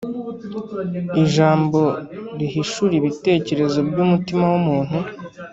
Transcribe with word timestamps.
ijambo 1.23 1.79
rihishura 2.39 2.93
ibitekerezo 2.97 3.77
by’umutima 3.89 4.43
w’umuntu. 4.51 4.97